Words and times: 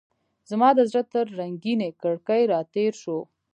زما 0.49 0.69
د 0.77 0.79
زړه 0.89 1.01
تر 1.13 1.25
رنګینې 1.39 1.89
کړکۍ 2.01 2.41
راتیر 2.53 2.91
شو 3.01 3.17